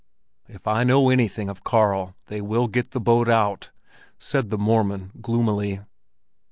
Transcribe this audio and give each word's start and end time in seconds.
"If 0.47 0.65
I 0.65 0.83
know 0.83 1.11
anything 1.11 1.47
of 1.47 1.63
Karl, 1.63 2.15
they 2.25 2.41
will 2.41 2.67
get 2.67 2.89
the 2.89 2.99
boat 2.99 3.29
out!" 3.29 3.69
said 4.17 4.49
"the 4.49 4.57
Mormon" 4.57 5.11
gloomily. 5.21 5.81